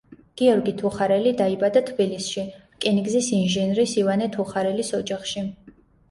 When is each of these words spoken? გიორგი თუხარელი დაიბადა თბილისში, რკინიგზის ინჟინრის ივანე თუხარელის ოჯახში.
გიორგი 0.41 0.71
თუხარელი 0.77 1.33
დაიბადა 1.41 1.83
თბილისში, 1.89 2.45
რკინიგზის 2.77 3.27
ინჟინრის 3.41 3.93
ივანე 4.05 4.31
თუხარელის 4.37 4.91
ოჯახში. 5.01 5.45